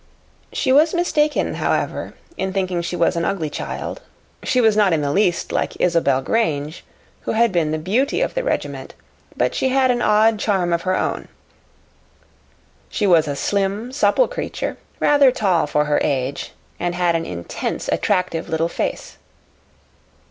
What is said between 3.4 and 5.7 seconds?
child. She was not in the least